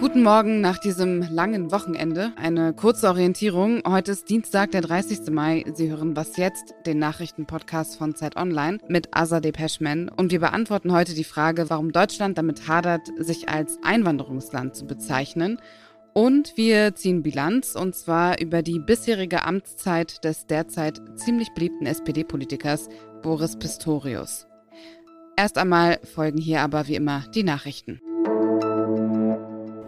[0.00, 2.34] Guten Morgen nach diesem langen Wochenende.
[2.36, 3.80] Eine kurze Orientierung.
[3.88, 5.30] Heute ist Dienstag, der 30.
[5.30, 5.64] Mai.
[5.72, 10.10] Sie hören Was jetzt, den Nachrichtenpodcast von Zeit Online mit Azadeh Peschman.
[10.10, 15.62] Und wir beantworten heute die Frage, warum Deutschland damit hadert, sich als Einwanderungsland zu bezeichnen.
[16.12, 22.90] Und wir ziehen Bilanz, und zwar über die bisherige Amtszeit des derzeit ziemlich beliebten SPD-Politikers
[23.22, 24.49] Boris Pistorius.
[25.40, 27.98] Erst einmal folgen hier aber wie immer die Nachrichten.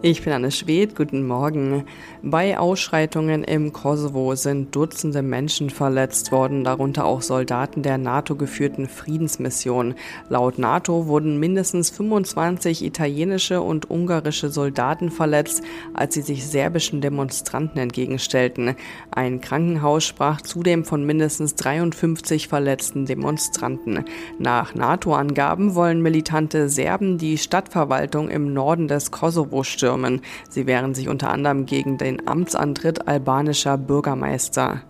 [0.05, 1.85] Ich bin Anne Schwedt, guten Morgen.
[2.21, 9.95] Bei Ausschreitungen im Kosovo sind Dutzende Menschen verletzt worden, darunter auch Soldaten der NATO-geführten Friedensmission.
[10.27, 15.63] Laut NATO wurden mindestens 25 italienische und ungarische Soldaten verletzt,
[15.93, 18.75] als sie sich serbischen Demonstranten entgegenstellten.
[19.09, 24.03] Ein Krankenhaus sprach zudem von mindestens 53 verletzten Demonstranten.
[24.37, 30.21] Nach NATO-Angaben wollen militante Serben die Stadtverwaltung im Norden des Kosovo stürmen stürmen.
[30.49, 34.81] Sie wehren sich unter anderem gegen den Amtsantritt albanischer Bürgermeister.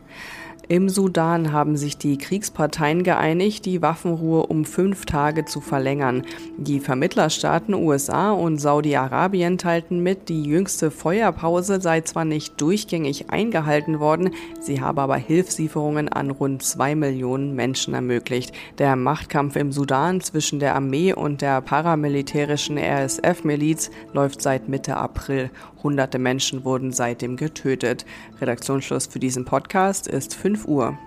[0.70, 6.24] Im Sudan haben sich die Kriegsparteien geeinigt, die Waffenruhe um fünf Tage zu verlängern.
[6.58, 14.00] Die Vermittlerstaaten USA und Saudi-Arabien teilten mit, die jüngste Feuerpause sei zwar nicht durchgängig eingehalten
[14.00, 18.56] worden, sie habe aber Hilfslieferungen an rund zwei Millionen Menschen ermöglicht.
[18.78, 25.52] Der Machtkampf im Sudan zwischen der Armee und der paramilitärischen RSF-Miliz läuft seit Mitte April.
[25.84, 28.06] Hunderte Menschen wurden seitdem getötet.
[28.40, 30.98] Redaktionsschluss für diesen Podcast ist 5 Uhr.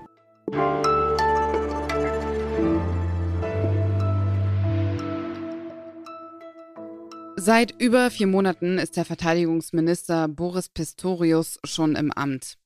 [7.39, 12.59] Seit über vier Monaten ist der Verteidigungsminister Boris Pistorius schon im Amt.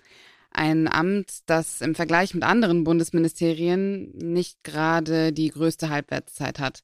[0.52, 6.82] Ein Amt, das im Vergleich mit anderen Bundesministerien nicht gerade die größte Halbwertszeit hat.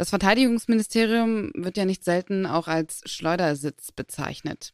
[0.00, 4.72] Das Verteidigungsministerium wird ja nicht selten auch als Schleudersitz bezeichnet.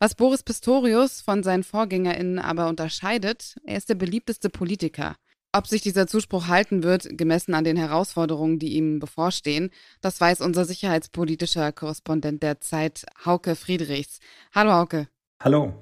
[0.00, 5.14] Was Boris Pistorius von seinen VorgängerInnen aber unterscheidet, er ist der beliebteste Politiker.
[5.52, 9.70] Ob sich dieser Zuspruch halten wird, gemessen an den Herausforderungen, die ihm bevorstehen,
[10.00, 14.18] das weiß unser sicherheitspolitischer Korrespondent der Zeit, Hauke Friedrichs.
[14.52, 15.06] Hallo Hauke.
[15.40, 15.72] Hallo.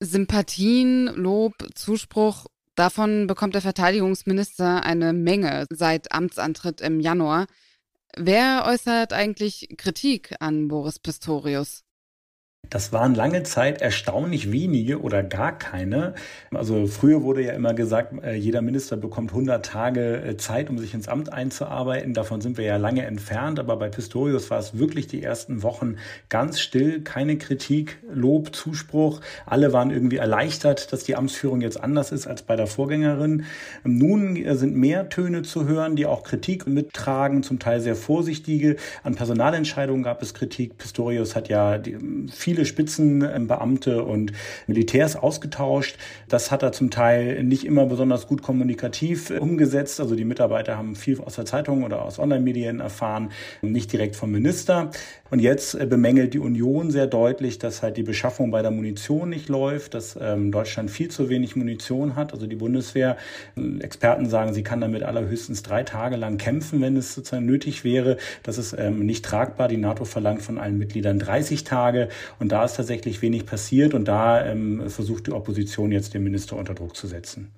[0.00, 7.46] Sympathien, Lob, Zuspruch, davon bekommt der Verteidigungsminister eine Menge seit Amtsantritt im Januar.
[8.16, 11.82] Wer äußert eigentlich Kritik an Boris Pistorius?
[12.72, 16.14] Das waren lange Zeit erstaunlich wenige oder gar keine.
[16.54, 20.78] Also früher wurde ja immer gesagt, äh, jeder Minister bekommt 100 Tage äh, Zeit, um
[20.78, 22.14] sich ins Amt einzuarbeiten.
[22.14, 23.60] Davon sind wir ja lange entfernt.
[23.60, 25.96] Aber bei Pistorius war es wirklich die ersten Wochen
[26.30, 29.20] ganz still, keine Kritik, Lob, Zuspruch.
[29.44, 33.44] Alle waren irgendwie erleichtert, dass die Amtsführung jetzt anders ist als bei der Vorgängerin.
[33.84, 38.76] Nun äh, sind mehr Töne zu hören, die auch Kritik mittragen, zum Teil sehr vorsichtige.
[39.02, 40.78] An Personalentscheidungen gab es Kritik.
[40.78, 41.78] Pistorius hat ja
[42.30, 44.32] viele viele Spitzenbeamte und
[44.66, 45.96] Militärs ausgetauscht.
[46.28, 50.00] Das hat er zum Teil nicht immer besonders gut kommunikativ umgesetzt.
[50.00, 53.30] Also die Mitarbeiter haben viel aus der Zeitung oder aus Online-Medien erfahren,
[53.62, 54.90] nicht direkt vom Minister.
[55.30, 59.48] Und jetzt bemängelt die Union sehr deutlich, dass halt die Beschaffung bei der Munition nicht
[59.48, 62.34] läuft, dass ähm, Deutschland viel zu wenig Munition hat.
[62.34, 63.16] Also die Bundeswehr,
[63.80, 68.18] Experten sagen, sie kann damit allerhöchstens drei Tage lang kämpfen, wenn es sozusagen nötig wäre.
[68.42, 69.68] Das ist ähm, nicht tragbar.
[69.68, 72.08] Die NATO verlangt von allen Mitgliedern 30 Tage.
[72.38, 76.56] Und da ist tatsächlich wenig passiert und da ähm, versucht die Opposition jetzt den Minister
[76.56, 77.50] unter Druck zu setzen.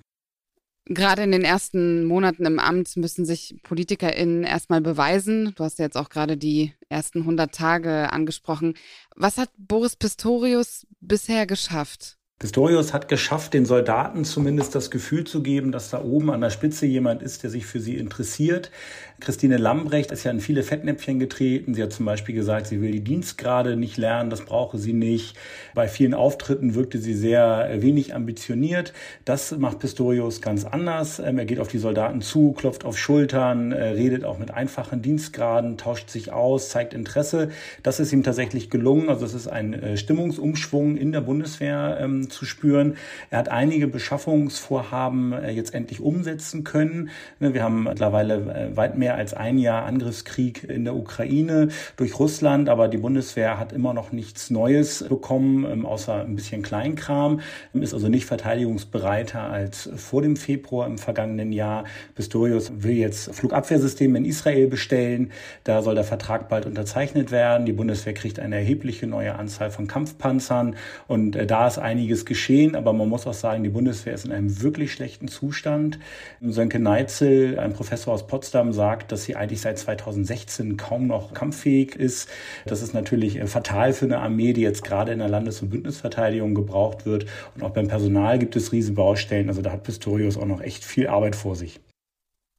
[0.87, 5.53] Gerade in den ersten Monaten im Amt müssen sich PolitikerInnen erstmal beweisen.
[5.57, 8.75] Du hast ja jetzt auch gerade die ersten 100 Tage angesprochen.
[9.17, 12.19] Was hat Boris Pistorius bisher geschafft?
[12.41, 16.51] Pistorius hat geschafft, den Soldaten zumindest das Gefühl zu geben, dass da oben an der
[16.51, 18.73] Spitze jemand ist, der sich für sie interessiert.
[19.21, 21.75] Christine Lambrecht ist ja in viele Fettnäpfchen getreten.
[21.75, 25.37] Sie hat zum Beispiel gesagt, sie will die Dienstgrade nicht lernen, das brauche sie nicht.
[25.75, 28.93] Bei vielen Auftritten wirkte sie sehr wenig ambitioniert.
[29.25, 31.21] Das macht Pistorius ganz anders.
[31.21, 35.01] Ähm, er geht auf die Soldaten zu, klopft auf Schultern, äh, redet auch mit einfachen
[35.01, 37.51] Dienstgraden, tauscht sich aus, zeigt Interesse.
[37.85, 39.09] Das ist ihm tatsächlich gelungen.
[39.09, 41.99] Also es ist ein äh, Stimmungsumschwung in der Bundeswehr
[42.31, 42.97] zu spüren.
[43.31, 47.11] Er hat einige Beschaffungsvorhaben äh, jetzt endlich umsetzen können.
[47.39, 52.89] Wir haben mittlerweile weit mehr als ein Jahr Angriffskrieg in der Ukraine durch Russland, aber
[52.89, 57.41] die Bundeswehr hat immer noch nichts Neues bekommen, ähm, außer ein bisschen Kleinkram,
[57.73, 61.85] ist also nicht verteidigungsbereiter als vor dem Februar im vergangenen Jahr.
[62.15, 65.33] Pistorius will jetzt Flugabwehrsysteme in Israel bestellen.
[65.65, 67.67] Da soll der Vertrag bald unterzeichnet werden.
[67.67, 70.77] Die Bundeswehr kriegt eine erhebliche neue Anzahl von Kampfpanzern
[71.09, 74.25] und äh, da ist einiges einiges geschehen, aber man muss auch sagen, die Bundeswehr ist
[74.25, 75.99] in einem wirklich schlechten Zustand.
[76.41, 81.97] Sönke Neitzel, ein Professor aus Potsdam, sagt, dass sie eigentlich seit 2016 kaum noch kampffähig
[81.97, 82.29] ist.
[82.67, 85.71] Das ist natürlich äh, fatal für eine Armee, die jetzt gerade in der Landes- und
[85.71, 87.27] Bündnisverteidigung gebraucht wird.
[87.57, 89.49] Und auch beim Personal gibt es Riesenbaustellen.
[89.49, 91.81] Also da hat Pistorius auch noch echt viel Arbeit vor sich.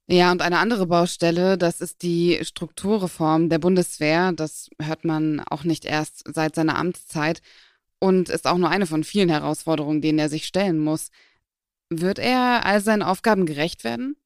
[0.07, 4.33] Ja, und eine andere Baustelle, das ist die Strukturreform der Bundeswehr.
[4.33, 7.41] Das hört man auch nicht erst seit seiner Amtszeit
[7.99, 11.09] und ist auch nur eine von vielen Herausforderungen, denen er sich stellen muss.
[11.89, 14.17] Wird er all seinen Aufgaben gerecht werden?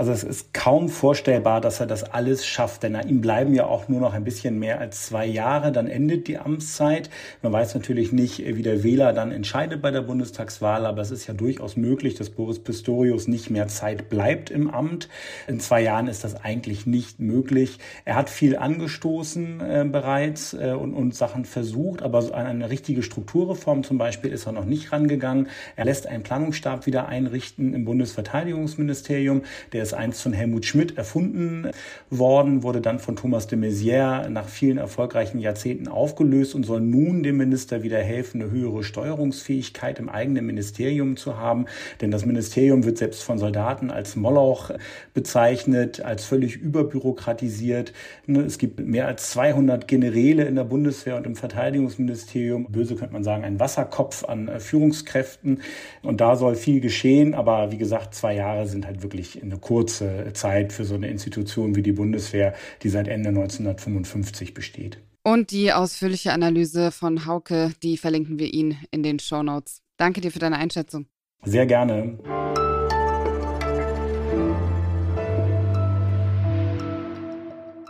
[0.00, 3.88] Also es ist kaum vorstellbar, dass er das alles schafft, denn ihm bleiben ja auch
[3.88, 7.10] nur noch ein bisschen mehr als zwei Jahre, dann endet die Amtszeit.
[7.42, 11.26] Man weiß natürlich nicht, wie der Wähler dann entscheidet bei der Bundestagswahl, aber es ist
[11.26, 15.10] ja durchaus möglich, dass Boris Pistorius nicht mehr Zeit bleibt im Amt.
[15.46, 17.78] In zwei Jahren ist das eigentlich nicht möglich.
[18.06, 23.02] Er hat viel angestoßen äh, bereits äh, und, und Sachen versucht, aber an eine richtige
[23.02, 25.48] Strukturreform zum Beispiel ist er noch nicht rangegangen.
[25.76, 29.42] Er lässt einen Planungsstab wieder einrichten im Bundesverteidigungsministerium.
[29.74, 31.68] Der ist ist einst von Helmut Schmidt erfunden
[32.10, 37.24] worden, wurde dann von Thomas de Maizière nach vielen erfolgreichen Jahrzehnten aufgelöst und soll nun
[37.24, 41.66] dem Minister wieder helfen, eine höhere Steuerungsfähigkeit im eigenen Ministerium zu haben.
[42.00, 44.70] Denn das Ministerium wird selbst von Soldaten als Moloch
[45.12, 47.92] bezeichnet, als völlig überbürokratisiert.
[48.26, 52.66] Ne, es gibt mehr als 200 Generäle in der Bundeswehr und im Verteidigungsministerium.
[52.70, 55.62] Böse könnte man sagen, ein Wasserkopf an äh, Führungskräften.
[56.02, 57.34] Und da soll viel geschehen.
[57.34, 61.08] Aber wie gesagt, zwei Jahre sind halt wirklich eine kurze kurze Zeit für so eine
[61.08, 64.98] Institution wie die Bundeswehr, die seit Ende 1955 besteht.
[65.22, 69.80] Und die ausführliche Analyse von Hauke, die verlinken wir Ihnen in den Show Notes.
[69.96, 71.06] Danke dir für deine Einschätzung.
[71.44, 72.18] Sehr gerne.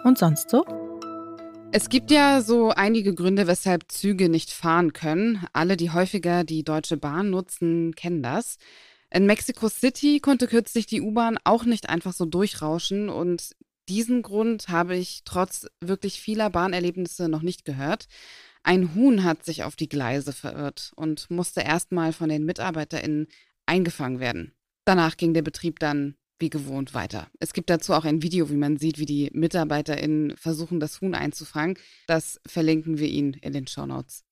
[0.05, 0.65] Und sonst so?
[1.73, 5.45] Es gibt ja so einige Gründe, weshalb Züge nicht fahren können.
[5.53, 8.59] Alle, die häufiger die Deutsche Bahn nutzen, kennen das.
[9.13, 13.57] In Mexico City konnte kürzlich die U-Bahn auch nicht einfach so durchrauschen und
[13.89, 18.07] diesen Grund habe ich trotz wirklich vieler Bahnerlebnisse noch nicht gehört.
[18.63, 23.27] Ein Huhn hat sich auf die Gleise verirrt und musste erstmal von den MitarbeiterInnen
[23.67, 24.53] eingefangen werden.
[24.85, 27.29] Danach ging der Betrieb dann wie gewohnt weiter.
[27.41, 31.15] Es gibt dazu auch ein Video, wie man sieht, wie die MitarbeiterInnen versuchen, das Huhn
[31.15, 31.77] einzufangen.
[32.07, 34.25] Das verlinken wir Ihnen in den Show Notes.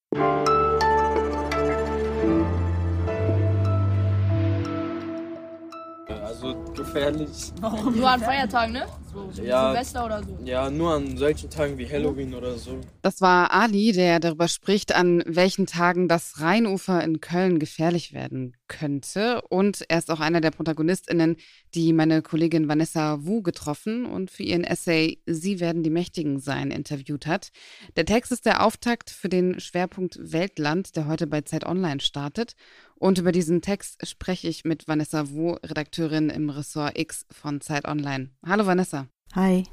[6.42, 7.52] Also gefährlich.
[7.60, 7.96] Warum?
[7.96, 8.86] Nur an Feiertagen, ne?
[9.12, 10.38] So, ja, Silvester oder so.
[10.44, 12.78] Ja, nur an solchen Tagen wie Halloween oder so.
[13.02, 18.56] Das war Ali, der darüber spricht, an welchen Tagen das Rheinufer in Köln gefährlich werden
[18.68, 19.40] könnte.
[19.48, 21.36] Und er ist auch einer der ProtagonistInnen,
[21.74, 26.70] die meine Kollegin Vanessa Wu getroffen und für ihren Essay Sie werden die Mächtigen sein
[26.70, 27.48] interviewt hat.
[27.96, 32.54] Der Text ist der Auftakt für den Schwerpunkt Weltland, der heute bei Zeit Online startet.
[32.98, 37.86] Und über diesen Text spreche ich mit Vanessa Wu, Redakteurin im Ressort X von Zeit
[37.86, 38.30] Online.
[38.44, 39.06] Hallo Vanessa.
[39.34, 39.64] Hi.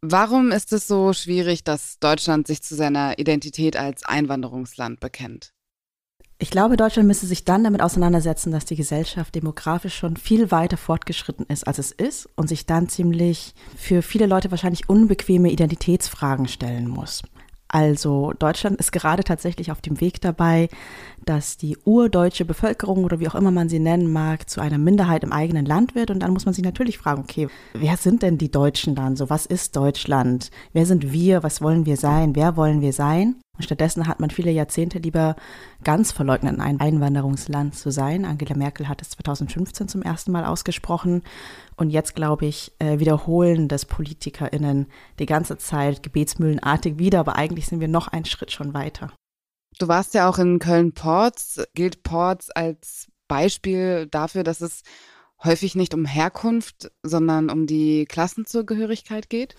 [0.00, 5.52] Warum ist es so schwierig, dass Deutschland sich zu seiner Identität als Einwanderungsland bekennt?
[6.38, 10.78] Ich glaube, Deutschland müsste sich dann damit auseinandersetzen, dass die Gesellschaft demografisch schon viel weiter
[10.78, 16.48] fortgeschritten ist, als es ist und sich dann ziemlich für viele Leute wahrscheinlich unbequeme Identitätsfragen
[16.48, 17.22] stellen muss.
[17.72, 20.68] Also Deutschland ist gerade tatsächlich auf dem Weg dabei,
[21.24, 25.22] dass die urdeutsche Bevölkerung oder wie auch immer man sie nennen mag, zu einer Minderheit
[25.22, 26.10] im eigenen Land wird.
[26.10, 29.30] Und dann muss man sich natürlich fragen, okay, wer sind denn die Deutschen dann so?
[29.30, 30.50] Was ist Deutschland?
[30.72, 31.44] Wer sind wir?
[31.44, 32.34] Was wollen wir sein?
[32.34, 33.36] Wer wollen wir sein?
[33.60, 35.36] Und stattdessen hat man viele Jahrzehnte lieber
[35.84, 38.24] ganz verleugnet, ein Einwanderungsland zu sein.
[38.24, 41.20] Angela Merkel hat es 2015 zum ersten Mal ausgesprochen.
[41.76, 44.86] Und jetzt, glaube ich, äh, wiederholen das PolitikerInnen
[45.18, 49.12] die ganze Zeit gebetsmühlenartig wieder, aber eigentlich sind wir noch einen Schritt schon weiter.
[49.78, 51.60] Du warst ja auch in Köln-Porz.
[51.74, 54.84] Gilt Porz als Beispiel dafür, dass es
[55.44, 59.54] häufig nicht um Herkunft, sondern um die Klassenzugehörigkeit geht?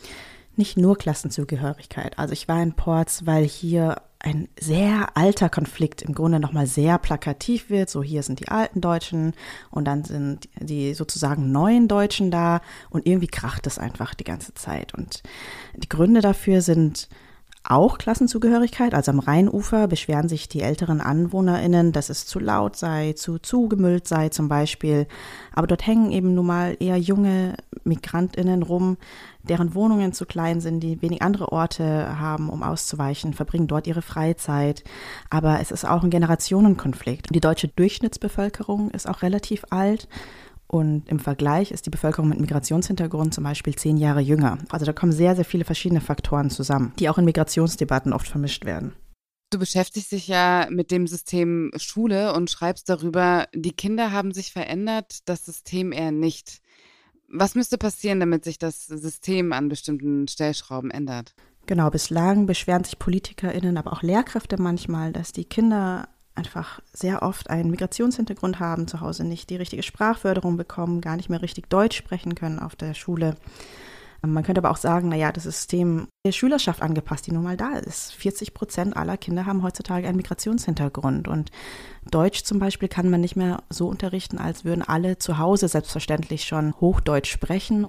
[0.56, 2.20] Nicht nur Klassenzugehörigkeit.
[2.20, 7.00] Also ich war in Ports, weil hier ein sehr alter Konflikt im Grunde nochmal sehr
[7.00, 7.90] plakativ wird.
[7.90, 9.34] So hier sind die alten Deutschen
[9.72, 14.54] und dann sind die sozusagen neuen Deutschen da und irgendwie kracht es einfach die ganze
[14.54, 14.94] Zeit.
[14.94, 15.24] Und
[15.76, 17.10] die Gründe dafür sind
[17.64, 18.94] auch Klassenzugehörigkeit.
[18.94, 24.08] Also am Rheinufer beschweren sich die älteren AnwohnerInnen, dass es zu laut sei, zu zugemüllt
[24.08, 25.08] sei zum Beispiel.
[25.54, 28.98] Aber dort hängen eben nun mal eher junge MigrantInnen rum,
[29.44, 34.02] deren Wohnungen zu klein sind, die wenig andere Orte haben, um auszuweichen, verbringen dort ihre
[34.02, 34.84] Freizeit.
[35.30, 37.34] Aber es ist auch ein Generationenkonflikt.
[37.34, 40.08] Die deutsche Durchschnittsbevölkerung ist auch relativ alt.
[40.72, 44.58] Und im Vergleich ist die Bevölkerung mit Migrationshintergrund zum Beispiel zehn Jahre jünger.
[44.70, 48.64] Also da kommen sehr, sehr viele verschiedene Faktoren zusammen, die auch in Migrationsdebatten oft vermischt
[48.64, 48.94] werden.
[49.50, 54.54] Du beschäftigst dich ja mit dem System Schule und schreibst darüber, die Kinder haben sich
[54.54, 56.62] verändert, das System eher nicht.
[57.28, 61.36] Was müsste passieren, damit sich das System an bestimmten Stellschrauben ändert?
[61.66, 67.50] Genau, bislang beschweren sich PolitikerInnen, aber auch Lehrkräfte manchmal, dass die Kinder einfach sehr oft
[67.50, 71.98] einen Migrationshintergrund haben, zu Hause nicht die richtige Sprachförderung bekommen, gar nicht mehr richtig Deutsch
[71.98, 73.36] sprechen können auf der Schule.
[74.24, 77.74] Man könnte aber auch sagen, naja, das System der Schülerschaft angepasst, die nun mal da
[77.78, 78.14] ist.
[78.14, 81.28] 40 Prozent aller Kinder haben heutzutage einen Migrationshintergrund.
[81.28, 81.50] Und
[82.12, 86.44] Deutsch zum Beispiel kann man nicht mehr so unterrichten, als würden alle zu Hause selbstverständlich
[86.44, 87.88] schon Hochdeutsch sprechen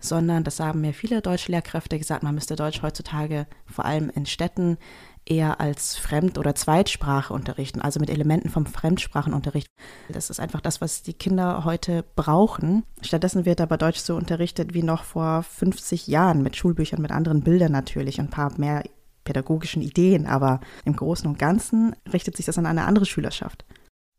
[0.00, 4.78] sondern das haben mir viele Deutschlehrkräfte gesagt, man müsste Deutsch heutzutage vor allem in Städten
[5.26, 9.68] eher als Fremd- oder Zweitsprache unterrichten, also mit Elementen vom Fremdsprachenunterricht.
[10.08, 12.84] Das ist einfach das, was die Kinder heute brauchen.
[13.02, 17.42] Stattdessen wird aber Deutsch so unterrichtet wie noch vor 50 Jahren mit Schulbüchern, mit anderen
[17.42, 18.82] Bildern natürlich und ein paar mehr
[19.24, 23.64] pädagogischen Ideen, aber im Großen und Ganzen richtet sich das an eine andere Schülerschaft.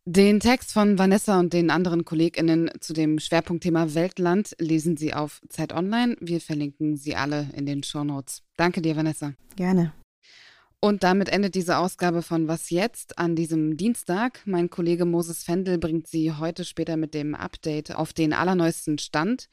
[0.06, 5.42] Den Text von Vanessa und den anderen KollegInnen zu dem Schwerpunktthema Weltland lesen Sie auf
[5.48, 6.18] Zeit Online.
[6.20, 8.42] Wir verlinken Sie alle in den Shownotes.
[8.58, 9.34] Danke dir, Vanessa.
[9.56, 9.94] Gerne.
[10.80, 14.42] Und damit endet diese Ausgabe von Was jetzt an diesem Dienstag.
[14.46, 19.50] Mein Kollege Moses Fendel bringt Sie heute später mit dem Update auf den allerneuesten Stand.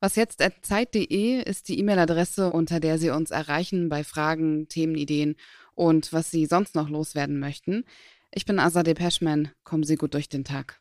[0.00, 5.36] Was jetzt at zeit.de ist die E-Mail-Adresse, unter der Sie uns erreichen bei Fragen, Themenideen
[5.74, 7.84] und was Sie sonst noch loswerden möchten.
[8.32, 9.50] Ich bin Azadeh Peschman.
[9.64, 10.80] Kommen Sie gut durch den Tag.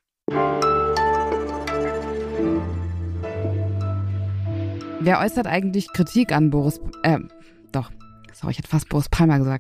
[5.01, 7.18] Wer äußert eigentlich Kritik an Boris, äh,
[7.72, 7.89] doch,
[8.34, 9.58] sorry, ich hätte fast Boris Palmer gesagt.